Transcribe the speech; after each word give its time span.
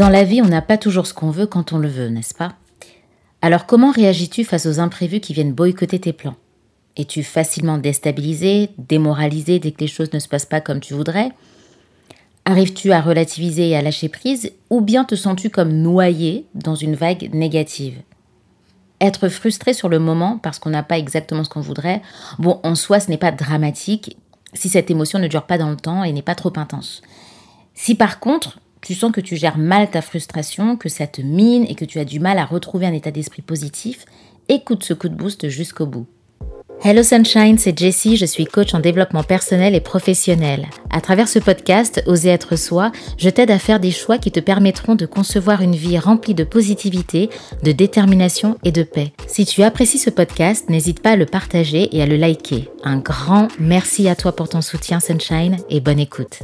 Dans 0.00 0.08
la 0.08 0.24
vie, 0.24 0.40
on 0.40 0.48
n'a 0.48 0.62
pas 0.62 0.78
toujours 0.78 1.06
ce 1.06 1.12
qu'on 1.12 1.30
veut 1.30 1.44
quand 1.44 1.74
on 1.74 1.78
le 1.78 1.86
veut, 1.86 2.08
n'est-ce 2.08 2.32
pas? 2.32 2.54
Alors 3.42 3.66
comment 3.66 3.90
réagis-tu 3.90 4.44
face 4.44 4.64
aux 4.64 4.80
imprévus 4.80 5.20
qui 5.20 5.34
viennent 5.34 5.52
boycotter 5.52 5.98
tes 5.98 6.14
plans? 6.14 6.36
Es-tu 6.96 7.22
facilement 7.22 7.76
déstabilisé, 7.76 8.70
démoralisé 8.78 9.58
dès 9.58 9.72
que 9.72 9.82
les 9.82 9.88
choses 9.88 10.10
ne 10.14 10.18
se 10.18 10.26
passent 10.26 10.46
pas 10.46 10.62
comme 10.62 10.80
tu 10.80 10.94
voudrais? 10.94 11.32
Arrives-tu 12.46 12.92
à 12.92 13.02
relativiser 13.02 13.68
et 13.68 13.76
à 13.76 13.82
lâcher 13.82 14.08
prise 14.08 14.52
ou 14.70 14.80
bien 14.80 15.04
te 15.04 15.16
sens-tu 15.16 15.50
comme 15.50 15.74
noyé 15.74 16.46
dans 16.54 16.76
une 16.76 16.94
vague 16.94 17.28
négative? 17.34 18.00
Être 19.02 19.28
frustré 19.28 19.74
sur 19.74 19.90
le 19.90 19.98
moment 19.98 20.38
parce 20.38 20.58
qu'on 20.58 20.70
n'a 20.70 20.82
pas 20.82 20.96
exactement 20.96 21.44
ce 21.44 21.50
qu'on 21.50 21.60
voudrait, 21.60 22.00
bon, 22.38 22.58
en 22.62 22.74
soi, 22.74 23.00
ce 23.00 23.10
n'est 23.10 23.18
pas 23.18 23.32
dramatique 23.32 24.16
si 24.54 24.70
cette 24.70 24.90
émotion 24.90 25.18
ne 25.18 25.28
dure 25.28 25.44
pas 25.44 25.58
dans 25.58 25.68
le 25.68 25.76
temps 25.76 26.04
et 26.04 26.12
n'est 26.14 26.22
pas 26.22 26.34
trop 26.34 26.54
intense. 26.56 27.02
Si 27.74 27.94
par 27.94 28.18
contre, 28.18 28.60
tu 28.82 28.94
sens 28.94 29.12
que 29.12 29.20
tu 29.20 29.36
gères 29.36 29.58
mal 29.58 29.90
ta 29.90 30.02
frustration, 30.02 30.76
que 30.76 30.88
ça 30.88 31.06
te 31.06 31.20
mine 31.20 31.66
et 31.68 31.74
que 31.74 31.84
tu 31.84 31.98
as 31.98 32.04
du 32.04 32.20
mal 32.20 32.38
à 32.38 32.44
retrouver 32.44 32.86
un 32.86 32.92
état 32.92 33.10
d'esprit 33.10 33.42
positif, 33.42 34.04
écoute 34.48 34.84
ce 34.84 34.94
coup 34.94 35.08
de 35.08 35.14
boost 35.14 35.48
jusqu'au 35.48 35.86
bout. 35.86 36.06
Hello 36.82 37.02
Sunshine, 37.02 37.58
c'est 37.58 37.78
Jessie, 37.78 38.16
je 38.16 38.24
suis 38.24 38.46
coach 38.46 38.72
en 38.72 38.80
développement 38.80 39.22
personnel 39.22 39.74
et 39.74 39.80
professionnel. 39.80 40.66
À 40.88 41.02
travers 41.02 41.28
ce 41.28 41.38
podcast, 41.38 42.02
Oser 42.06 42.30
être 42.30 42.56
soi, 42.56 42.90
je 43.18 43.28
t'aide 43.28 43.50
à 43.50 43.58
faire 43.58 43.80
des 43.80 43.90
choix 43.90 44.16
qui 44.16 44.32
te 44.32 44.40
permettront 44.40 44.94
de 44.94 45.04
concevoir 45.04 45.60
une 45.60 45.74
vie 45.74 45.98
remplie 45.98 46.32
de 46.32 46.42
positivité, 46.42 47.28
de 47.62 47.72
détermination 47.72 48.56
et 48.64 48.72
de 48.72 48.82
paix. 48.82 49.12
Si 49.26 49.44
tu 49.44 49.62
apprécies 49.62 49.98
ce 49.98 50.08
podcast, 50.08 50.70
n'hésite 50.70 51.00
pas 51.00 51.10
à 51.10 51.16
le 51.16 51.26
partager 51.26 51.94
et 51.94 52.00
à 52.00 52.06
le 52.06 52.16
liker. 52.16 52.70
Un 52.82 52.96
grand 52.96 53.48
merci 53.58 54.08
à 54.08 54.16
toi 54.16 54.32
pour 54.32 54.48
ton 54.48 54.62
soutien 54.62 55.00
Sunshine 55.00 55.58
et 55.68 55.80
bonne 55.80 56.00
écoute. 56.00 56.40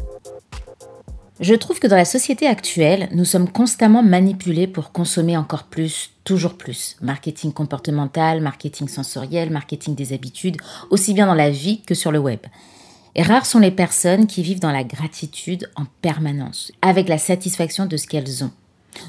Je 1.38 1.54
trouve 1.54 1.80
que 1.80 1.86
dans 1.86 1.96
la 1.96 2.06
société 2.06 2.46
actuelle, 2.46 3.10
nous 3.12 3.26
sommes 3.26 3.50
constamment 3.50 4.02
manipulés 4.02 4.66
pour 4.66 4.90
consommer 4.90 5.36
encore 5.36 5.64
plus, 5.64 6.12
toujours 6.24 6.56
plus. 6.56 6.96
Marketing 7.02 7.52
comportemental, 7.52 8.40
marketing 8.40 8.88
sensoriel, 8.88 9.50
marketing 9.50 9.94
des 9.94 10.14
habitudes, 10.14 10.56
aussi 10.88 11.12
bien 11.12 11.26
dans 11.26 11.34
la 11.34 11.50
vie 11.50 11.82
que 11.82 11.94
sur 11.94 12.10
le 12.10 12.18
web. 12.18 12.40
Et 13.16 13.22
rares 13.22 13.44
sont 13.44 13.58
les 13.58 13.70
personnes 13.70 14.26
qui 14.26 14.42
vivent 14.42 14.60
dans 14.60 14.72
la 14.72 14.82
gratitude 14.82 15.70
en 15.76 15.84
permanence, 16.00 16.72
avec 16.80 17.06
la 17.06 17.18
satisfaction 17.18 17.84
de 17.84 17.98
ce 17.98 18.06
qu'elles 18.06 18.42
ont. 18.42 18.52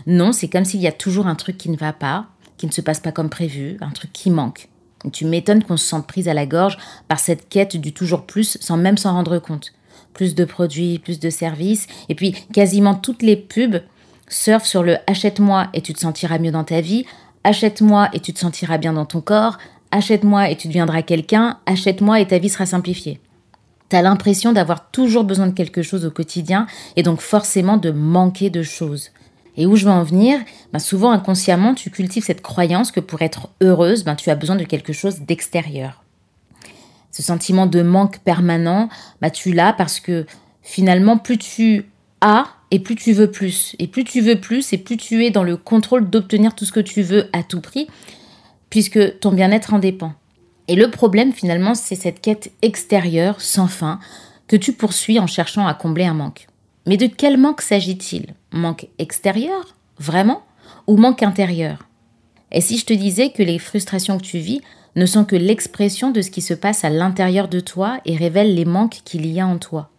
Non, 0.05 0.33
c'est 0.33 0.49
comme 0.49 0.65
s'il 0.65 0.81
y 0.81 0.87
a 0.87 0.91
toujours 0.91 1.27
un 1.27 1.35
truc 1.35 1.57
qui 1.57 1.69
ne 1.69 1.77
va 1.77 1.93
pas, 1.93 2.27
qui 2.57 2.67
ne 2.67 2.71
se 2.73 2.81
passe 2.81 2.99
pas 2.99 3.13
comme 3.13 3.29
prévu, 3.29 3.77
un 3.79 3.91
truc 3.91 4.11
qui 4.11 4.31
manque. 4.31 4.67
tu 5.13 5.23
m'étonnes 5.23 5.63
qu'on 5.63 5.77
se 5.77 5.85
sente 5.85 6.07
prise 6.07 6.27
à 6.27 6.33
la 6.33 6.45
gorge 6.45 6.77
par 7.07 7.19
cette 7.19 7.47
quête 7.47 7.77
du 7.77 7.93
toujours 7.93 8.25
plus 8.25 8.57
sans 8.59 8.75
même 8.75 8.97
s'en 8.97 9.13
rendre 9.13 9.39
compte 9.39 9.71
plus 10.17 10.35
de 10.35 10.43
produits, 10.43 10.99
plus 10.99 11.19
de 11.19 11.29
services. 11.29 11.87
Et 12.09 12.15
puis 12.15 12.33
quasiment 12.51 12.95
toutes 12.95 13.21
les 13.21 13.37
pubs 13.37 13.81
surfent 14.27 14.65
sur 14.65 14.83
le 14.83 14.97
achète-moi 15.07 15.67
et 15.73 15.81
tu 15.81 15.93
te 15.93 15.99
sentiras 15.99 16.39
mieux 16.39 16.51
dans 16.51 16.65
ta 16.65 16.81
vie, 16.81 17.05
achète-moi 17.45 18.09
et 18.11 18.19
tu 18.19 18.33
te 18.33 18.39
sentiras 18.39 18.77
bien 18.77 18.91
dans 18.91 19.05
ton 19.05 19.21
corps, 19.21 19.57
achète-moi 19.91 20.49
et 20.49 20.57
tu 20.57 20.67
deviendras 20.67 21.03
quelqu'un, 21.03 21.59
achète-moi 21.65 22.19
et 22.19 22.27
ta 22.27 22.39
vie 22.39 22.49
sera 22.49 22.65
simplifiée. 22.65 23.21
T'as 23.87 24.01
l'impression 24.01 24.51
d'avoir 24.51 24.89
toujours 24.89 25.23
besoin 25.23 25.47
de 25.47 25.53
quelque 25.53 25.81
chose 25.81 26.03
au 26.03 26.11
quotidien 26.11 26.67
et 26.97 27.03
donc 27.03 27.21
forcément 27.21 27.77
de 27.77 27.91
manquer 27.91 28.49
de 28.49 28.63
choses. 28.63 29.11
Et 29.55 29.65
où 29.65 29.75
je 29.75 29.85
veux 29.85 29.91
en 29.91 30.03
venir? 30.03 30.39
Ben 30.73 30.79
Souvent 30.79 31.11
inconsciemment, 31.11 31.73
tu 31.73 31.89
cultives 31.89 32.25
cette 32.25 32.41
croyance 32.41 32.91
que 32.91 32.99
pour 32.99 33.21
être 33.21 33.49
heureuse, 33.61 34.03
ben 34.03 34.15
tu 34.15 34.29
as 34.29 34.35
besoin 34.35 34.57
de 34.57 34.65
quelque 34.65 34.93
chose 34.93 35.21
d'extérieur 35.21 36.03
ce 37.11 37.23
sentiment 37.23 37.65
de 37.65 37.81
manque 37.81 38.19
permanent, 38.19 38.89
bah 39.21 39.29
tu 39.29 39.51
l'as 39.51 39.73
parce 39.73 39.99
que 39.99 40.25
finalement, 40.61 41.17
plus 41.17 41.37
tu 41.37 41.85
as 42.21 42.47
et 42.71 42.79
plus 42.79 42.95
tu 42.95 43.13
veux 43.13 43.31
plus. 43.31 43.75
Et 43.79 43.87
plus 43.87 44.03
tu 44.03 44.21
veux 44.21 44.39
plus 44.39 44.73
et 44.73 44.77
plus 44.77 44.97
tu 44.97 45.25
es 45.25 45.31
dans 45.31 45.43
le 45.43 45.57
contrôle 45.57 46.09
d'obtenir 46.09 46.55
tout 46.55 46.65
ce 46.65 46.71
que 46.71 46.79
tu 46.79 47.01
veux 47.01 47.29
à 47.33 47.43
tout 47.43 47.61
prix, 47.61 47.87
puisque 48.69 49.19
ton 49.19 49.31
bien-être 49.31 49.73
en 49.73 49.79
dépend. 49.79 50.13
Et 50.67 50.75
le 50.75 50.91
problème 50.91 51.31
finalement, 51.31 51.75
c'est 51.75 51.95
cette 51.95 52.21
quête 52.21 52.51
extérieure 52.61 53.39
sans 53.41 53.67
fin 53.67 53.99
que 54.47 54.55
tu 54.55 54.73
poursuis 54.73 55.19
en 55.19 55.27
cherchant 55.27 55.67
à 55.67 55.73
combler 55.73 56.05
un 56.05 56.13
manque. 56.13 56.47
Mais 56.85 56.97
de 56.97 57.07
quel 57.07 57.37
manque 57.37 57.61
s'agit-il? 57.61 58.33
Manque 58.51 58.87
extérieur? 58.97 59.75
Vraiment? 59.99 60.43
Ou 60.87 60.97
manque 60.97 61.23
intérieur? 61.23 61.87
Et 62.51 62.61
si 62.61 62.77
je 62.77 62.85
te 62.85 62.93
disais 62.93 63.31
que 63.31 63.43
les 63.43 63.59
frustrations 63.59 64.17
que 64.17 64.23
tu 64.23 64.39
vis 64.39 64.61
ne 64.97 65.05
sont 65.05 65.25
que 65.25 65.35
l'expression 65.35 66.11
de 66.11 66.21
ce 66.21 66.31
qui 66.31 66.41
se 66.41 66.55
passe 66.55 66.83
à 66.83 66.89
l'intérieur 66.89 67.47
de 67.47 67.59
toi 67.59 68.01
et 68.03 68.17
révèlent 68.17 68.55
les 68.55 68.65
manques 68.65 69.01
qu'il 69.05 69.27
y 69.27 69.39
a 69.39 69.47
en 69.47 69.59
toi. 69.59 69.91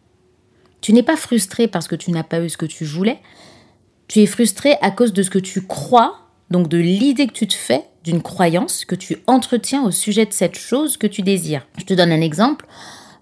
Tu 0.81 0.93
n'es 0.93 1.05
pas 1.05 1.17
frustré 1.17 1.69
parce 1.69 1.89
que 1.89 1.97
tu 1.97 2.11
n'as 2.11 2.25
pas 2.25 2.41
eu 2.41 2.49
ce 2.51 2.57
que 2.57 2.67
tu 2.67 2.85
voulais, 2.85 3.21
tu 4.09 4.21
es 4.21 4.27
frustré 4.27 4.77
à 4.83 4.91
cause 4.91 5.13
de 5.13 5.23
ce 5.23 5.31
que 5.31 5.39
tu 5.39 5.67
crois, 5.67 6.19
donc 6.51 6.69
de 6.69 6.79
l'idée 6.79 7.29
que 7.29 7.33
tu 7.33 7.47
te 7.47 7.55
fais 7.55 7.85
d'une 8.03 8.23
croyance 8.23 8.85
que 8.85 8.97
tu 8.97 9.19
entretiens 9.27 9.85
au 9.85 9.93
sujet 9.93 10.27
de 10.27 10.33
cette 10.33 10.59
chose 10.59 10.97
que 10.97 11.07
tu 11.07 11.23
désires. 11.23 11.67
Je 11.79 11.85
te 11.85 11.95
donne 11.95 12.11
un 12.11 12.21
exemple. 12.21 12.67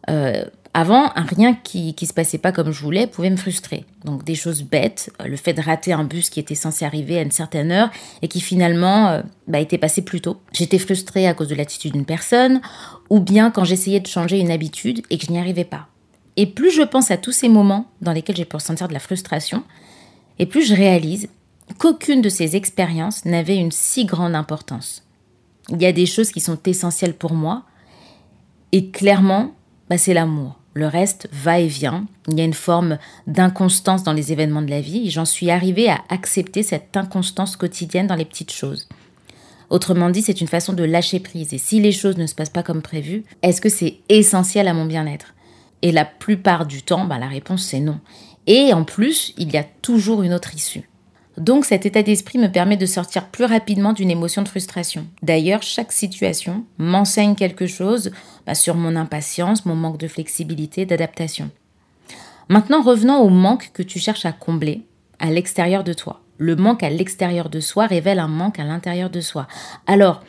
Euh, 0.08 0.44
avant, 0.78 1.10
un 1.16 1.22
rien 1.22 1.54
qui, 1.54 1.94
qui 1.94 2.04
se 2.04 2.12
passait 2.12 2.36
pas 2.36 2.52
comme 2.52 2.70
je 2.70 2.82
voulais 2.82 3.06
pouvait 3.06 3.30
me 3.30 3.38
frustrer. 3.38 3.86
Donc 4.04 4.24
des 4.24 4.34
choses 4.34 4.62
bêtes, 4.62 5.10
euh, 5.22 5.26
le 5.26 5.36
fait 5.36 5.54
de 5.54 5.62
rater 5.62 5.94
un 5.94 6.04
bus 6.04 6.28
qui 6.28 6.38
était 6.38 6.54
censé 6.54 6.84
arriver 6.84 7.16
à 7.16 7.22
une 7.22 7.30
certaine 7.30 7.72
heure 7.72 7.90
et 8.20 8.28
qui 8.28 8.42
finalement 8.42 9.08
euh, 9.08 9.22
bah, 9.48 9.58
était 9.58 9.78
passé 9.78 10.02
plus 10.02 10.20
tôt. 10.20 10.36
J'étais 10.52 10.76
frustrée 10.78 11.26
à 11.26 11.32
cause 11.32 11.48
de 11.48 11.54
l'attitude 11.54 11.92
d'une 11.94 12.04
personne, 12.04 12.60
ou 13.08 13.20
bien 13.20 13.50
quand 13.50 13.64
j'essayais 13.64 14.00
de 14.00 14.06
changer 14.06 14.38
une 14.38 14.50
habitude 14.50 15.00
et 15.08 15.16
que 15.16 15.24
je 15.24 15.32
n'y 15.32 15.38
arrivais 15.38 15.64
pas. 15.64 15.86
Et 16.36 16.44
plus 16.44 16.70
je 16.70 16.82
pense 16.82 17.10
à 17.10 17.16
tous 17.16 17.32
ces 17.32 17.48
moments 17.48 17.90
dans 18.02 18.12
lesquels 18.12 18.36
j'ai 18.36 18.44
pu 18.44 18.56
ressentir 18.56 18.86
de 18.86 18.92
la 18.92 19.00
frustration, 19.00 19.64
et 20.38 20.44
plus 20.44 20.68
je 20.68 20.74
réalise 20.74 21.28
qu'aucune 21.78 22.20
de 22.20 22.28
ces 22.28 22.54
expériences 22.54 23.24
n'avait 23.24 23.56
une 23.56 23.72
si 23.72 24.04
grande 24.04 24.34
importance. 24.34 25.04
Il 25.70 25.80
y 25.80 25.86
a 25.86 25.92
des 25.92 26.04
choses 26.04 26.32
qui 26.32 26.40
sont 26.40 26.58
essentielles 26.66 27.14
pour 27.14 27.32
moi, 27.32 27.62
et 28.72 28.90
clairement, 28.90 29.54
bah, 29.88 29.96
c'est 29.96 30.12
l'amour. 30.12 30.58
Le 30.76 30.88
reste 30.88 31.26
va 31.32 31.58
et 31.58 31.68
vient. 31.68 32.04
Il 32.28 32.36
y 32.36 32.42
a 32.42 32.44
une 32.44 32.52
forme 32.52 32.98
d'inconstance 33.26 34.02
dans 34.02 34.12
les 34.12 34.30
événements 34.30 34.60
de 34.60 34.68
la 34.68 34.82
vie 34.82 35.06
et 35.06 35.10
j'en 35.10 35.24
suis 35.24 35.50
arrivée 35.50 35.88
à 35.88 36.02
accepter 36.10 36.62
cette 36.62 36.98
inconstance 36.98 37.56
quotidienne 37.56 38.06
dans 38.06 38.14
les 38.14 38.26
petites 38.26 38.52
choses. 38.52 38.86
Autrement 39.70 40.10
dit, 40.10 40.20
c'est 40.20 40.42
une 40.42 40.48
façon 40.48 40.74
de 40.74 40.84
lâcher 40.84 41.18
prise. 41.18 41.54
Et 41.54 41.58
si 41.58 41.80
les 41.80 41.92
choses 41.92 42.18
ne 42.18 42.26
se 42.26 42.34
passent 42.34 42.50
pas 42.50 42.62
comme 42.62 42.82
prévu, 42.82 43.24
est-ce 43.40 43.62
que 43.62 43.70
c'est 43.70 44.00
essentiel 44.10 44.68
à 44.68 44.74
mon 44.74 44.84
bien-être? 44.84 45.32
Et 45.80 45.92
la 45.92 46.04
plupart 46.04 46.66
du 46.66 46.82
temps, 46.82 47.06
bah, 47.06 47.18
la 47.18 47.28
réponse 47.28 47.62
c'est 47.62 47.80
non. 47.80 47.98
Et 48.46 48.74
en 48.74 48.84
plus, 48.84 49.32
il 49.38 49.50
y 49.50 49.56
a 49.56 49.64
toujours 49.80 50.24
une 50.24 50.34
autre 50.34 50.54
issue. 50.54 50.90
Donc 51.38 51.66
cet 51.66 51.84
état 51.84 52.02
d'esprit 52.02 52.38
me 52.38 52.50
permet 52.50 52.76
de 52.76 52.86
sortir 52.86 53.28
plus 53.28 53.44
rapidement 53.44 53.92
d'une 53.92 54.10
émotion 54.10 54.42
de 54.42 54.48
frustration. 54.48 55.06
D'ailleurs, 55.22 55.62
chaque 55.62 55.92
situation 55.92 56.64
m'enseigne 56.78 57.34
quelque 57.34 57.66
chose 57.66 58.10
bah, 58.46 58.54
sur 58.54 58.74
mon 58.74 58.96
impatience, 58.96 59.66
mon 59.66 59.74
manque 59.74 59.98
de 59.98 60.08
flexibilité, 60.08 60.86
d'adaptation. 60.86 61.50
Maintenant, 62.48 62.82
revenons 62.82 63.18
au 63.18 63.28
manque 63.28 63.70
que 63.74 63.82
tu 63.82 63.98
cherches 63.98 64.24
à 64.24 64.32
combler 64.32 64.86
à 65.18 65.30
l'extérieur 65.30 65.84
de 65.84 65.92
toi. 65.92 66.22
Le 66.38 66.56
manque 66.56 66.82
à 66.82 66.90
l'extérieur 66.90 67.48
de 67.48 67.60
soi 67.60 67.86
révèle 67.86 68.18
un 68.18 68.28
manque 68.28 68.58
à 68.58 68.64
l'intérieur 68.64 69.10
de 69.10 69.20
soi. 69.20 69.46
Alors, 69.86 70.22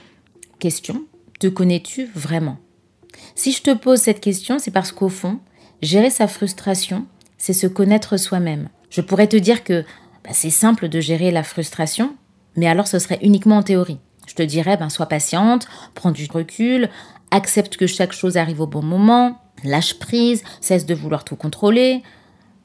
question, 0.59 1.03
te 1.39 1.47
connais-tu 1.47 2.09
vraiment? 2.16 2.57
Si 3.35 3.51
je 3.51 3.62
te 3.62 3.74
pose 3.74 4.00
cette 4.00 4.22
question, 4.22 4.59
c'est 4.59 4.72
parce 4.72 4.91
qu'au 4.91 5.09
fond, 5.09 5.39
gérer 5.81 6.09
sa 6.09 6.28
frustration, 6.28 7.06
c'est 7.38 7.53
se 7.53 7.68
connaître 7.68 8.18
soi-même. 8.18 8.69
Je 8.89 9.01
pourrais 9.01 9.28
te 9.28 9.38
dire 9.38 9.63
que 9.63 9.84
bah, 10.27 10.33
c'est 10.33 10.49
simple 10.49 10.89
de 10.89 10.99
gérer 10.99 11.31
la 11.31 11.41
frustration, 11.43 12.13
mais 12.57 12.67
alors 12.67 12.88
ce 12.88 12.99
serait 12.99 13.19
uniquement 13.21 13.57
en 13.57 13.63
théorie. 13.63 13.99
Je 14.27 14.35
te 14.35 14.43
dirais, 14.43 14.75
ben, 14.75 14.89
sois 14.89 15.05
patiente, 15.05 15.67
prends 15.95 16.11
du 16.11 16.27
recul, 16.29 16.89
accepte 17.31 17.77
que 17.77 17.88
chaque 17.88 18.11
chose 18.11 18.35
arrive 18.35 18.59
au 18.59 18.67
bon 18.67 18.83
moment, 18.83 19.39
lâche 19.63 19.97
prise, 19.99 20.43
cesse 20.59 20.85
de 20.85 20.93
vouloir 20.93 21.23
tout 21.23 21.38
contrôler. 21.38 22.03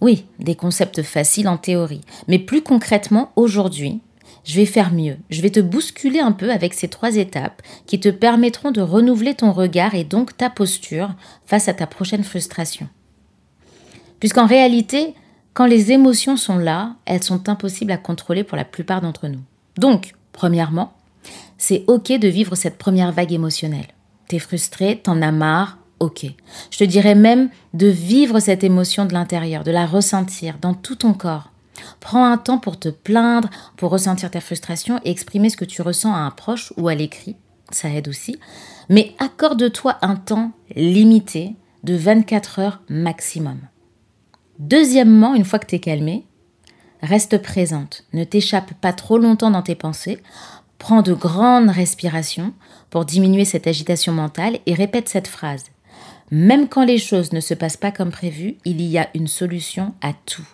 Oui, 0.00 0.26
des 0.40 0.56
concepts 0.56 1.02
faciles 1.02 1.46
en 1.46 1.56
théorie. 1.56 2.00
Mais 2.26 2.40
plus 2.40 2.62
concrètement, 2.62 3.30
aujourd'hui, 3.36 4.00
je 4.42 4.56
vais 4.56 4.66
faire 4.66 4.92
mieux. 4.92 5.18
Je 5.30 5.40
vais 5.40 5.50
te 5.50 5.60
bousculer 5.60 6.18
un 6.18 6.32
peu 6.32 6.50
avec 6.50 6.74
ces 6.74 6.88
trois 6.88 7.14
étapes 7.14 7.62
qui 7.86 8.00
te 8.00 8.08
permettront 8.08 8.72
de 8.72 8.80
renouveler 8.80 9.34
ton 9.34 9.52
regard 9.52 9.94
et 9.94 10.02
donc 10.02 10.36
ta 10.36 10.50
posture 10.50 11.14
face 11.46 11.68
à 11.68 11.74
ta 11.74 11.86
prochaine 11.86 12.24
frustration. 12.24 12.88
Puisqu'en 14.18 14.46
réalité, 14.46 15.14
quand 15.54 15.66
les 15.66 15.92
émotions 15.92 16.36
sont 16.36 16.58
là, 16.58 16.94
elles 17.04 17.22
sont 17.22 17.48
impossibles 17.48 17.92
à 17.92 17.98
contrôler 17.98 18.44
pour 18.44 18.56
la 18.56 18.64
plupart 18.64 19.00
d'entre 19.00 19.28
nous. 19.28 19.42
Donc, 19.76 20.14
premièrement, 20.32 20.94
c'est 21.58 21.84
ok 21.86 22.12
de 22.18 22.28
vivre 22.28 22.54
cette 22.54 22.78
première 22.78 23.12
vague 23.12 23.32
émotionnelle. 23.32 23.88
T'es 24.28 24.38
frustré, 24.38 24.98
t'en 24.98 25.20
as 25.20 25.32
marre, 25.32 25.78
ok. 26.00 26.24
Je 26.70 26.78
te 26.78 26.84
dirais 26.84 27.14
même 27.14 27.50
de 27.74 27.86
vivre 27.86 28.40
cette 28.40 28.64
émotion 28.64 29.04
de 29.04 29.12
l'intérieur, 29.12 29.62
de 29.62 29.70
la 29.70 29.86
ressentir 29.86 30.56
dans 30.60 30.74
tout 30.74 30.96
ton 30.96 31.12
corps. 31.12 31.50
Prends 32.00 32.24
un 32.24 32.38
temps 32.38 32.58
pour 32.58 32.78
te 32.78 32.88
plaindre, 32.88 33.50
pour 33.76 33.90
ressentir 33.90 34.30
ta 34.30 34.40
frustration 34.40 35.00
et 35.04 35.10
exprimer 35.10 35.50
ce 35.50 35.56
que 35.56 35.64
tu 35.64 35.82
ressens 35.82 36.14
à 36.14 36.18
un 36.18 36.30
proche 36.30 36.72
ou 36.76 36.88
à 36.88 36.94
l'écrit. 36.94 37.36
Ça 37.70 37.88
aide 37.90 38.08
aussi. 38.08 38.38
Mais 38.88 39.14
accorde-toi 39.18 39.98
un 40.02 40.16
temps 40.16 40.52
limité 40.76 41.56
de 41.84 41.94
24 41.94 42.58
heures 42.58 42.82
maximum. 42.88 43.58
Deuxièmement, 44.62 45.34
une 45.34 45.44
fois 45.44 45.58
que 45.58 45.66
tu 45.66 45.74
es 45.74 45.80
calmé, 45.80 46.24
reste 47.02 47.42
présente, 47.42 48.04
ne 48.12 48.22
t'échappe 48.22 48.74
pas 48.74 48.92
trop 48.92 49.18
longtemps 49.18 49.50
dans 49.50 49.62
tes 49.62 49.74
pensées, 49.74 50.18
prends 50.78 51.02
de 51.02 51.12
grandes 51.12 51.68
respirations 51.68 52.54
pour 52.88 53.04
diminuer 53.04 53.44
cette 53.44 53.66
agitation 53.66 54.12
mentale 54.12 54.60
et 54.66 54.74
répète 54.74 55.08
cette 55.08 55.26
phrase. 55.26 55.64
Même 56.30 56.68
quand 56.68 56.84
les 56.84 56.98
choses 56.98 57.32
ne 57.32 57.40
se 57.40 57.54
passent 57.54 57.76
pas 57.76 57.90
comme 57.90 58.12
prévu, 58.12 58.54
il 58.64 58.80
y 58.82 58.98
a 58.98 59.08
une 59.16 59.26
solution 59.26 59.94
à 60.00 60.12
tout. 60.26 60.46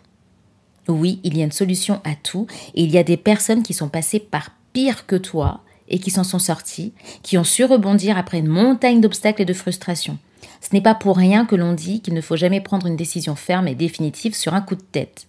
Oui, 0.89 1.21
il 1.23 1.37
y 1.37 1.43
a 1.43 1.45
une 1.45 1.53
solution 1.53 2.01
à 2.05 2.15
tout 2.15 2.47
et 2.75 2.85
il 2.85 2.91
y 2.91 2.97
a 2.97 3.05
des 3.05 3.19
personnes 3.19 3.63
qui 3.63 3.75
sont 3.75 3.91
passées 3.91 4.21
par 4.21 4.53
pire 4.73 5.05
que 5.05 5.17
toi 5.17 5.61
et 5.87 5.99
qui 5.99 6.11
s'en 6.11 6.25
sont 6.25 6.39
sorties, 6.39 6.95
qui 7.23 7.37
ont 7.37 7.45
su 7.45 7.63
rebondir 7.63 8.17
après 8.17 8.39
une 8.39 8.49
montagne 8.49 9.03
d'obstacles 9.03 9.43
et 9.43 9.45
de 9.45 9.53
frustrations. 9.53 10.17
Ce 10.61 10.69
n'est 10.73 10.81
pas 10.81 10.95
pour 10.95 11.17
rien 11.17 11.45
que 11.45 11.57
l'on 11.57 11.73
dit 11.73 12.01
qu'il 12.01 12.15
ne 12.15 12.21
faut 12.21 12.37
jamais 12.37 12.61
prendre 12.61 12.87
une 12.87 12.97
décision 12.97 13.35
ferme 13.35 13.69
et 13.69 13.75
définitive 13.75 14.35
sur 14.35 14.55
un 14.55 14.61
coup 14.61 14.77
de 14.77 14.83
tête. 14.83 15.27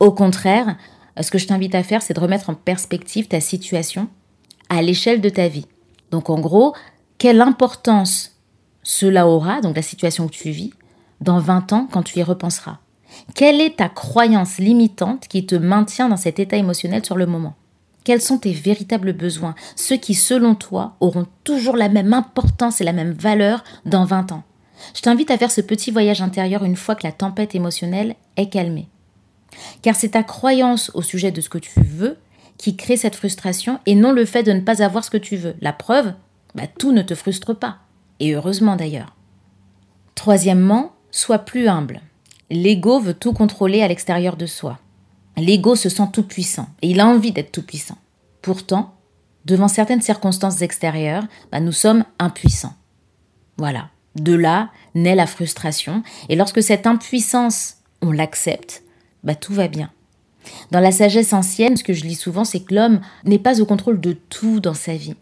Au 0.00 0.12
contraire, 0.12 0.76
ce 1.20 1.30
que 1.30 1.38
je 1.38 1.46
t'invite 1.46 1.74
à 1.74 1.82
faire, 1.82 2.02
c'est 2.02 2.14
de 2.14 2.20
remettre 2.20 2.50
en 2.50 2.54
perspective 2.54 3.28
ta 3.28 3.40
situation 3.40 4.08
à 4.68 4.82
l'échelle 4.82 5.20
de 5.20 5.28
ta 5.28 5.48
vie. 5.48 5.66
Donc 6.10 6.30
en 6.30 6.40
gros, 6.40 6.74
quelle 7.18 7.40
importance 7.40 8.40
cela 8.82 9.28
aura, 9.28 9.60
donc 9.60 9.76
la 9.76 9.82
situation 9.82 10.26
que 10.26 10.34
tu 10.34 10.50
vis, 10.50 10.72
dans 11.20 11.38
20 11.38 11.72
ans 11.72 11.88
quand 11.90 12.02
tu 12.02 12.18
y 12.18 12.22
repenseras? 12.22 12.78
Quelle 13.34 13.60
est 13.60 13.76
ta 13.76 13.88
croyance 13.88 14.58
limitante 14.58 15.28
qui 15.28 15.46
te 15.46 15.54
maintient 15.54 16.08
dans 16.08 16.16
cet 16.16 16.38
état 16.40 16.56
émotionnel 16.56 17.04
sur 17.04 17.16
le 17.16 17.26
moment? 17.26 17.54
Quels 18.04 18.20
sont 18.20 18.38
tes 18.38 18.52
véritables 18.52 19.14
besoins? 19.14 19.54
Ceux 19.76 19.96
qui, 19.96 20.14
selon 20.14 20.54
toi, 20.54 20.96
auront 21.00 21.26
toujours 21.42 21.76
la 21.76 21.88
même 21.88 22.12
importance 22.12 22.80
et 22.80 22.84
la 22.84 22.92
même 22.92 23.12
valeur 23.12 23.64
dans 23.86 24.04
20 24.04 24.32
ans. 24.32 24.44
Je 24.94 25.00
t'invite 25.00 25.30
à 25.30 25.38
faire 25.38 25.50
ce 25.50 25.62
petit 25.62 25.90
voyage 25.90 26.20
intérieur 26.20 26.64
une 26.64 26.76
fois 26.76 26.94
que 26.94 27.06
la 27.06 27.12
tempête 27.12 27.54
émotionnelle 27.54 28.16
est 28.36 28.50
calmée. 28.50 28.88
Car 29.82 29.96
c'est 29.96 30.10
ta 30.10 30.22
croyance 30.22 30.90
au 30.94 31.00
sujet 31.02 31.30
de 31.30 31.40
ce 31.40 31.48
que 31.48 31.58
tu 31.58 31.80
veux 31.80 32.18
qui 32.58 32.76
crée 32.76 32.96
cette 32.96 33.16
frustration 33.16 33.80
et 33.86 33.94
non 33.94 34.12
le 34.12 34.24
fait 34.24 34.42
de 34.42 34.52
ne 34.52 34.60
pas 34.60 34.82
avoir 34.82 35.04
ce 35.04 35.10
que 35.10 35.16
tu 35.16 35.36
veux. 35.36 35.54
La 35.60 35.72
preuve, 35.72 36.12
bah, 36.54 36.66
tout 36.66 36.92
ne 36.92 37.02
te 37.02 37.14
frustre 37.14 37.54
pas. 37.54 37.78
Et 38.20 38.34
heureusement 38.34 38.76
d'ailleurs. 38.76 39.14
Troisièmement, 40.14 40.92
sois 41.10 41.38
plus 41.38 41.68
humble. 41.68 42.00
L'ego 42.50 43.00
veut 43.00 43.14
tout 43.14 43.32
contrôler 43.32 43.82
à 43.82 43.88
l'extérieur 43.88 44.36
de 44.36 44.46
soi. 44.46 44.78
L'ego 45.36 45.74
se 45.74 45.88
sent 45.88 46.08
tout 46.12 46.22
puissant 46.22 46.68
et 46.82 46.90
il 46.90 47.00
a 47.00 47.06
envie 47.06 47.32
d'être 47.32 47.52
tout 47.52 47.62
puissant. 47.62 47.98
Pourtant, 48.42 48.94
devant 49.44 49.68
certaines 49.68 50.02
circonstances 50.02 50.62
extérieures, 50.62 51.24
bah, 51.50 51.60
nous 51.60 51.72
sommes 51.72 52.04
impuissants. 52.18 52.74
Voilà. 53.56 53.90
De 54.16 54.34
là 54.34 54.70
naît 54.94 55.16
la 55.16 55.26
frustration 55.26 56.02
et 56.28 56.36
lorsque 56.36 56.62
cette 56.62 56.86
impuissance, 56.86 57.78
on 58.00 58.12
l'accepte, 58.12 58.84
bah, 59.24 59.34
tout 59.34 59.54
va 59.54 59.66
bien. 59.66 59.90
Dans 60.70 60.80
la 60.80 60.92
sagesse 60.92 61.32
ancienne, 61.32 61.76
ce 61.76 61.84
que 61.84 61.94
je 61.94 62.04
lis 62.04 62.14
souvent, 62.14 62.44
c'est 62.44 62.60
que 62.60 62.74
l'homme 62.74 63.00
n'est 63.24 63.38
pas 63.38 63.60
au 63.60 63.66
contrôle 63.66 64.00
de 64.00 64.12
tout 64.12 64.60
dans 64.60 64.74
sa 64.74 64.94
vie. 64.94 65.14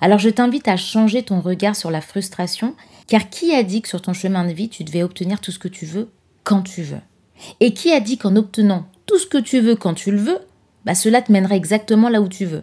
Alors 0.00 0.18
je 0.18 0.28
t'invite 0.28 0.68
à 0.68 0.76
changer 0.76 1.22
ton 1.22 1.40
regard 1.40 1.76
sur 1.76 1.90
la 1.90 2.00
frustration, 2.00 2.74
car 3.06 3.28
qui 3.30 3.54
a 3.54 3.62
dit 3.62 3.82
que 3.82 3.88
sur 3.88 4.02
ton 4.02 4.12
chemin 4.12 4.44
de 4.44 4.52
vie, 4.52 4.68
tu 4.68 4.84
devais 4.84 5.02
obtenir 5.02 5.40
tout 5.40 5.52
ce 5.52 5.58
que 5.58 5.68
tu 5.68 5.86
veux 5.86 6.10
quand 6.44 6.62
tu 6.62 6.82
veux? 6.82 7.00
Et 7.60 7.74
qui 7.74 7.92
a 7.92 8.00
dit 8.00 8.18
qu'en 8.18 8.36
obtenant 8.36 8.86
tout 9.06 9.18
ce 9.18 9.26
que 9.26 9.38
tu 9.38 9.60
veux 9.60 9.76
quand 9.76 9.94
tu 9.94 10.10
le 10.10 10.18
veux, 10.18 10.38
bah 10.84 10.94
cela 10.94 11.22
te 11.22 11.32
mènerait 11.32 11.56
exactement 11.56 12.08
là 12.08 12.20
où 12.20 12.28
tu 12.28 12.44
veux 12.44 12.62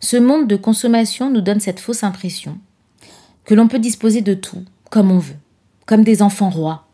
Ce 0.00 0.16
monde 0.16 0.48
de 0.48 0.56
consommation 0.56 1.30
nous 1.30 1.40
donne 1.40 1.60
cette 1.60 1.80
fausse 1.80 2.02
impression 2.02 2.58
que 3.44 3.54
l'on 3.54 3.68
peut 3.68 3.78
disposer 3.78 4.20
de 4.20 4.34
tout 4.34 4.64
comme 4.90 5.10
on 5.10 5.18
veut, 5.18 5.36
comme 5.86 6.04
des 6.04 6.20
enfants 6.20 6.50
rois. 6.50 6.86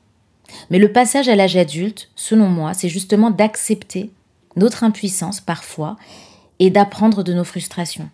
Mais 0.70 0.78
le 0.78 0.92
passage 0.92 1.28
à 1.28 1.34
l'âge 1.34 1.56
adulte, 1.56 2.10
selon 2.14 2.48
moi, 2.48 2.72
c'est 2.74 2.88
justement 2.88 3.30
d'accepter 3.30 4.12
notre 4.56 4.84
impuissance 4.84 5.40
parfois 5.40 5.96
et 6.58 6.70
d'apprendre 6.70 7.22
de 7.22 7.32
nos 7.32 7.44
frustrations. 7.44 8.08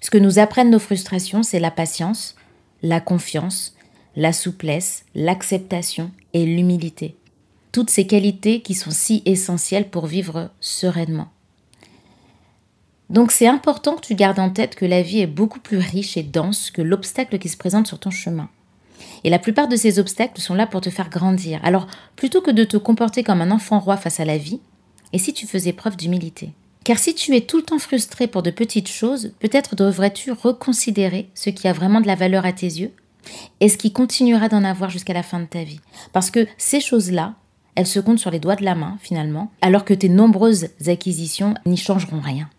Ce 0.00 0.10
que 0.10 0.18
nous 0.18 0.38
apprennent 0.38 0.70
nos 0.70 0.78
frustrations, 0.78 1.42
c'est 1.42 1.58
la 1.58 1.72
patience, 1.72 2.36
la 2.82 3.00
confiance, 3.00 3.74
la 4.16 4.32
souplesse, 4.32 5.04
l'acceptation 5.14 6.10
et 6.32 6.46
l'humilité. 6.46 7.16
Toutes 7.72 7.90
ces 7.90 8.06
qualités 8.06 8.60
qui 8.60 8.74
sont 8.74 8.90
si 8.90 9.22
essentielles 9.24 9.90
pour 9.90 10.06
vivre 10.06 10.50
sereinement. 10.60 11.28
Donc 13.10 13.32
c'est 13.32 13.46
important 13.46 13.96
que 13.96 14.06
tu 14.06 14.14
gardes 14.14 14.38
en 14.38 14.50
tête 14.50 14.74
que 14.74 14.84
la 14.84 15.02
vie 15.02 15.20
est 15.20 15.26
beaucoup 15.26 15.60
plus 15.60 15.78
riche 15.78 16.16
et 16.16 16.22
dense 16.22 16.70
que 16.70 16.82
l'obstacle 16.82 17.38
qui 17.38 17.48
se 17.48 17.56
présente 17.56 17.86
sur 17.86 17.98
ton 17.98 18.10
chemin. 18.10 18.48
Et 19.24 19.30
la 19.30 19.38
plupart 19.38 19.68
de 19.68 19.76
ces 19.76 19.98
obstacles 19.98 20.40
sont 20.40 20.54
là 20.54 20.66
pour 20.66 20.80
te 20.80 20.90
faire 20.90 21.10
grandir. 21.10 21.60
Alors, 21.62 21.86
plutôt 22.16 22.40
que 22.40 22.50
de 22.50 22.64
te 22.64 22.76
comporter 22.76 23.22
comme 23.22 23.40
un 23.40 23.50
enfant 23.50 23.80
roi 23.80 23.96
face 23.96 24.20
à 24.20 24.24
la 24.24 24.38
vie, 24.38 24.60
et 25.12 25.18
si 25.18 25.32
tu 25.32 25.46
faisais 25.46 25.72
preuve 25.72 25.96
d'humilité? 25.96 26.52
Car 26.84 26.98
si 26.98 27.14
tu 27.14 27.36
es 27.36 27.42
tout 27.42 27.58
le 27.58 27.62
temps 27.62 27.78
frustré 27.78 28.26
pour 28.26 28.42
de 28.42 28.50
petites 28.50 28.88
choses, 28.88 29.32
peut-être 29.40 29.74
devrais-tu 29.74 30.32
reconsidérer 30.32 31.28
ce 31.34 31.50
qui 31.50 31.68
a 31.68 31.72
vraiment 31.72 32.00
de 32.00 32.06
la 32.06 32.14
valeur 32.14 32.46
à 32.46 32.52
tes 32.52 32.66
yeux 32.66 32.92
et 33.60 33.68
ce 33.68 33.76
qui 33.76 33.92
continuera 33.92 34.48
d'en 34.48 34.64
avoir 34.64 34.90
jusqu'à 34.90 35.12
la 35.12 35.22
fin 35.22 35.40
de 35.40 35.46
ta 35.46 35.64
vie. 35.64 35.80
Parce 36.12 36.30
que 36.30 36.46
ces 36.56 36.80
choses-là, 36.80 37.34
elles 37.78 37.86
se 37.86 38.00
comptent 38.00 38.18
sur 38.18 38.32
les 38.32 38.40
doigts 38.40 38.56
de 38.56 38.64
la 38.64 38.74
main, 38.74 38.98
finalement, 39.00 39.52
alors 39.62 39.84
que 39.84 39.94
tes 39.94 40.08
nombreuses 40.08 40.70
acquisitions 40.88 41.54
n'y 41.64 41.76
changeront 41.76 42.18
rien. 42.18 42.50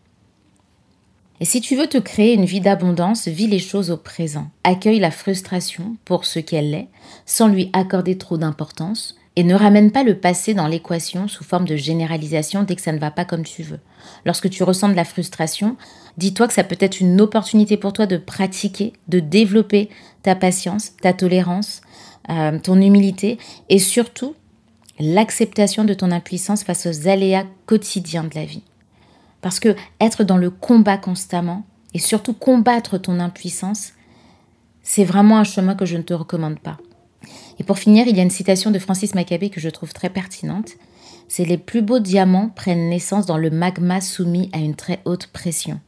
Et 1.41 1.45
si 1.45 1.59
tu 1.59 1.75
veux 1.75 1.87
te 1.87 1.97
créer 1.97 2.35
une 2.35 2.45
vie 2.45 2.61
d'abondance, 2.61 3.27
vis 3.27 3.47
les 3.47 3.59
choses 3.59 3.91
au 3.91 3.97
présent. 3.97 4.49
Accueille 4.63 5.01
la 5.01 5.11
frustration 5.11 5.97
pour 6.05 6.23
ce 6.23 6.39
qu'elle 6.39 6.73
est, 6.73 6.87
sans 7.25 7.49
lui 7.49 7.69
accorder 7.73 8.17
trop 8.17 8.37
d'importance, 8.37 9.17
et 9.35 9.43
ne 9.43 9.55
ramène 9.55 9.91
pas 9.91 10.03
le 10.03 10.17
passé 10.17 10.53
dans 10.53 10.67
l'équation 10.69 11.27
sous 11.27 11.43
forme 11.43 11.67
de 11.67 11.75
généralisation 11.75 12.63
dès 12.63 12.77
que 12.77 12.81
ça 12.81 12.93
ne 12.93 12.99
va 12.99 13.11
pas 13.11 13.25
comme 13.25 13.43
tu 13.43 13.61
veux. 13.61 13.81
Lorsque 14.23 14.49
tu 14.49 14.63
ressens 14.63 14.87
de 14.87 14.95
la 14.95 15.03
frustration, 15.03 15.75
dis-toi 16.17 16.47
que 16.47 16.53
ça 16.53 16.63
peut 16.63 16.77
être 16.79 17.01
une 17.01 17.19
opportunité 17.19 17.75
pour 17.75 17.91
toi 17.91 18.05
de 18.05 18.15
pratiquer, 18.15 18.93
de 19.09 19.19
développer 19.19 19.89
ta 20.23 20.35
patience, 20.35 20.93
ta 21.01 21.11
tolérance, 21.11 21.81
euh, 22.29 22.57
ton 22.57 22.79
humilité 22.79 23.37
et 23.67 23.79
surtout 23.79 24.35
l'acceptation 24.99 25.85
de 25.85 25.93
ton 25.93 26.11
impuissance 26.11 26.63
face 26.63 26.85
aux 26.85 27.07
aléas 27.07 27.45
quotidiens 27.65 28.25
de 28.25 28.35
la 28.35 28.45
vie. 28.45 28.63
Parce 29.41 29.59
que 29.59 29.75
être 30.01 30.23
dans 30.23 30.37
le 30.37 30.49
combat 30.49 30.97
constamment 30.97 31.65
et 31.93 31.99
surtout 31.99 32.33
combattre 32.33 32.97
ton 32.97 33.19
impuissance, 33.19 33.93
c'est 34.83 35.05
vraiment 35.05 35.37
un 35.37 35.43
chemin 35.43 35.75
que 35.75 35.85
je 35.85 35.97
ne 35.97 36.01
te 36.01 36.13
recommande 36.13 36.59
pas. 36.59 36.77
Et 37.59 37.63
pour 37.63 37.79
finir, 37.79 38.07
il 38.07 38.15
y 38.15 38.19
a 38.19 38.23
une 38.23 38.29
citation 38.29 38.71
de 38.71 38.79
Francis 38.79 39.15
Maccabée 39.15 39.49
que 39.49 39.59
je 39.59 39.69
trouve 39.69 39.93
très 39.93 40.09
pertinente. 40.09 40.71
C'est 41.27 41.45
les 41.45 41.57
plus 41.57 41.81
beaux 41.81 41.99
diamants 41.99 42.49
prennent 42.49 42.89
naissance 42.89 43.25
dans 43.25 43.37
le 43.37 43.49
magma 43.49 44.01
soumis 44.01 44.49
à 44.53 44.57
une 44.57 44.75
très 44.75 45.01
haute 45.05 45.27
pression. 45.27 45.79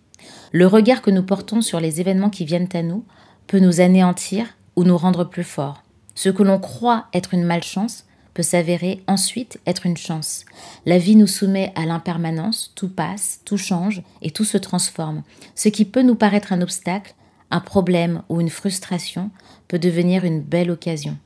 Le 0.51 0.67
regard 0.67 1.01
que 1.01 1.11
nous 1.11 1.23
portons 1.23 1.61
sur 1.61 1.79
les 1.79 1.99
événements 1.99 2.29
qui 2.29 2.45
viennent 2.45 2.69
à 2.73 2.83
nous 2.83 3.05
peut 3.47 3.59
nous 3.59 3.81
anéantir 3.81 4.45
ou 4.75 4.83
nous 4.83 4.97
rendre 4.97 5.23
plus 5.23 5.43
forts. 5.43 5.83
Ce 6.13 6.29
que 6.29 6.43
l'on 6.43 6.59
croit 6.59 7.07
être 7.13 7.33
une 7.33 7.43
malchance 7.43 8.05
peut 8.33 8.43
s'avérer 8.43 9.03
ensuite 9.07 9.59
être 9.65 9.85
une 9.85 9.97
chance. 9.97 10.45
La 10.85 10.97
vie 10.97 11.15
nous 11.15 11.27
soumet 11.27 11.71
à 11.75 11.85
l'impermanence, 11.85 12.71
tout 12.75 12.89
passe, 12.89 13.41
tout 13.45 13.57
change 13.57 14.03
et 14.21 14.31
tout 14.31 14.45
se 14.45 14.57
transforme. 14.57 15.23
Ce 15.55 15.69
qui 15.69 15.85
peut 15.85 16.01
nous 16.01 16.15
paraître 16.15 16.53
un 16.53 16.61
obstacle, 16.61 17.15
un 17.51 17.59
problème 17.59 18.23
ou 18.29 18.39
une 18.39 18.49
frustration 18.49 19.29
peut 19.67 19.79
devenir 19.79 20.23
une 20.23 20.41
belle 20.41 20.71
occasion. 20.71 21.17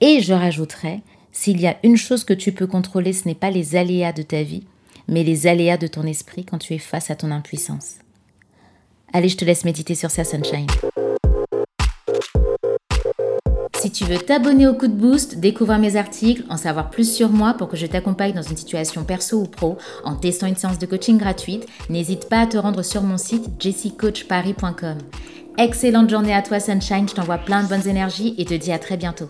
Et 0.00 0.20
je 0.20 0.32
rajouterai, 0.32 1.02
s'il 1.32 1.60
y 1.60 1.66
a 1.66 1.76
une 1.82 1.96
chose 1.96 2.24
que 2.24 2.34
tu 2.34 2.52
peux 2.52 2.66
contrôler, 2.66 3.12
ce 3.12 3.26
n'est 3.26 3.34
pas 3.34 3.50
les 3.50 3.76
aléas 3.76 4.12
de 4.12 4.22
ta 4.22 4.42
vie, 4.42 4.64
mais 5.08 5.24
les 5.24 5.46
aléas 5.46 5.76
de 5.76 5.86
ton 5.86 6.04
esprit 6.04 6.44
quand 6.44 6.58
tu 6.58 6.74
es 6.74 6.78
face 6.78 7.10
à 7.10 7.16
ton 7.16 7.30
impuissance. 7.30 7.96
Allez, 9.12 9.28
je 9.28 9.36
te 9.36 9.44
laisse 9.44 9.64
méditer 9.64 9.94
sur 9.94 10.10
ça, 10.10 10.24
Sunshine. 10.24 10.66
Si 13.86 13.92
tu 13.92 14.04
veux 14.04 14.18
t'abonner 14.18 14.66
au 14.66 14.74
coup 14.74 14.88
de 14.88 14.92
boost, 14.92 15.38
découvrir 15.38 15.78
mes 15.78 15.94
articles, 15.94 16.42
en 16.50 16.56
savoir 16.56 16.90
plus 16.90 17.08
sur 17.08 17.28
moi 17.28 17.54
pour 17.54 17.68
que 17.68 17.76
je 17.76 17.86
t'accompagne 17.86 18.32
dans 18.32 18.42
une 18.42 18.56
situation 18.56 19.04
perso 19.04 19.36
ou 19.38 19.44
pro 19.46 19.78
en 20.02 20.16
testant 20.16 20.48
une 20.48 20.56
séance 20.56 20.80
de 20.80 20.86
coaching 20.86 21.18
gratuite, 21.18 21.68
n'hésite 21.88 22.28
pas 22.28 22.40
à 22.40 22.46
te 22.48 22.56
rendre 22.56 22.82
sur 22.82 23.04
mon 23.04 23.16
site 23.16 23.48
jessicoachparis.com. 23.60 24.98
Excellente 25.58 26.10
journée 26.10 26.34
à 26.34 26.42
toi 26.42 26.58
Sunshine, 26.58 27.08
je 27.08 27.14
t'envoie 27.14 27.38
plein 27.38 27.62
de 27.62 27.68
bonnes 27.68 27.86
énergies 27.86 28.34
et 28.38 28.44
te 28.44 28.54
dis 28.54 28.72
à 28.72 28.80
très 28.80 28.96
bientôt. 28.96 29.28